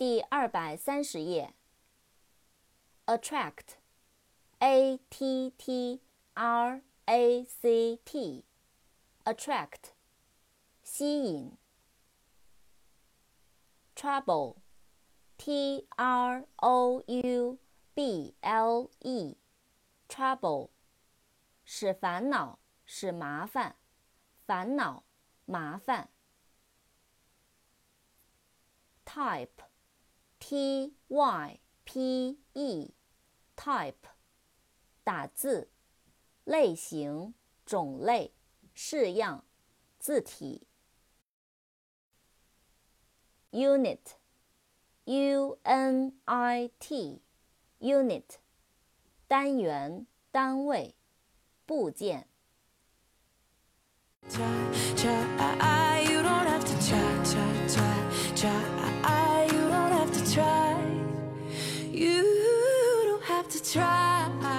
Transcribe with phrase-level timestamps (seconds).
[0.00, 1.52] 第二百三十页。
[3.04, 6.00] attract，a t t
[6.32, 9.90] r a c t，attract，
[10.82, 11.58] 吸引。
[13.94, 17.58] trouble，t r o u
[17.92, 20.70] b l e，trouble，
[21.66, 23.76] 使烦恼，使麻烦，
[24.46, 25.04] 烦恼，
[25.44, 26.08] 麻烦。
[29.04, 29.50] type
[30.40, 30.92] Type,
[33.56, 33.94] type,
[35.04, 35.70] 打字，
[36.44, 38.32] 类型，种类，
[38.74, 39.44] 式样，
[39.98, 40.66] 字体。
[43.52, 48.24] unit，u n i t，unit，
[49.28, 50.94] 单元，单位，
[51.66, 52.28] 部件。
[63.50, 64.49] To try.